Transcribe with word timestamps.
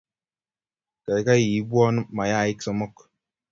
Kaikai 1.05 1.43
ipwon 1.59 1.95
mayaik 2.15 2.57
somok 2.65 2.95